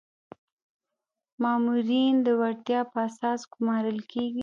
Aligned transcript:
مامورین 1.41 2.13
د 2.25 2.27
وړتیا 2.39 2.81
په 2.91 2.97
اساس 3.07 3.41
ګمارل 3.53 3.99
کیږي 4.11 4.39